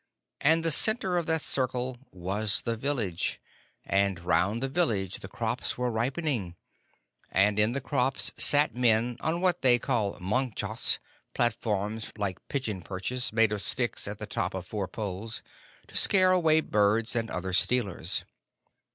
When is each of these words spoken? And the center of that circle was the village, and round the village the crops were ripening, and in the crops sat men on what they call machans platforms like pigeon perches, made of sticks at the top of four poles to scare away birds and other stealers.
And 0.39 0.65
the 0.65 0.71
center 0.71 1.15
of 1.15 1.27
that 1.27 1.43
circle 1.43 1.99
was 2.11 2.61
the 2.61 2.75
village, 2.75 3.39
and 3.85 4.19
round 4.19 4.63
the 4.63 4.67
village 4.67 5.19
the 5.19 5.27
crops 5.27 5.77
were 5.77 5.91
ripening, 5.91 6.55
and 7.31 7.59
in 7.59 7.73
the 7.73 7.81
crops 7.81 8.31
sat 8.35 8.73
men 8.75 9.15
on 9.19 9.41
what 9.41 9.61
they 9.61 9.77
call 9.77 10.15
machans 10.19 10.97
platforms 11.35 12.11
like 12.17 12.39
pigeon 12.47 12.81
perches, 12.81 13.31
made 13.31 13.51
of 13.51 13.61
sticks 13.61 14.07
at 14.07 14.17
the 14.17 14.25
top 14.25 14.55
of 14.55 14.65
four 14.65 14.87
poles 14.87 15.43
to 15.87 15.95
scare 15.95 16.31
away 16.31 16.61
birds 16.61 17.15
and 17.15 17.29
other 17.29 17.53
stealers. 17.53 18.23